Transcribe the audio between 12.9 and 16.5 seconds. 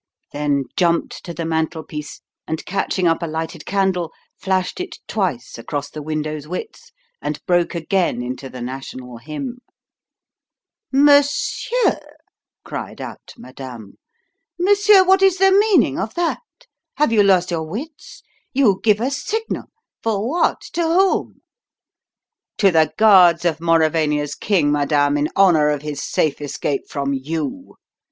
out madame, "monsieur, what is the meaning of that?